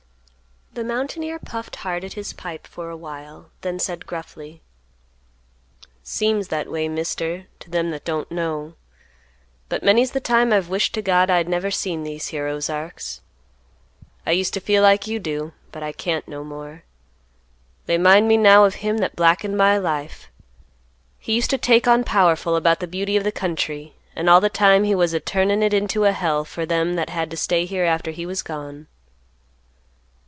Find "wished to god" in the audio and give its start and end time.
10.69-11.29